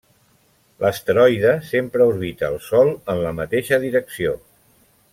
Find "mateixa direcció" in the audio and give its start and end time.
3.43-4.37